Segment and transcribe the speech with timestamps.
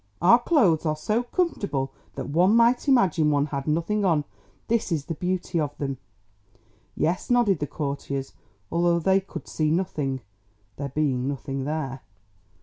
[0.19, 4.23] "Our clothes are so comfortable that one might imagine one had nothing on;
[4.67, 5.99] that is the beauty of them!"
[6.95, 8.33] "Yes," nodded the courtiers,
[8.71, 10.21] although they could see nothing,
[10.77, 12.01] there being nothing there.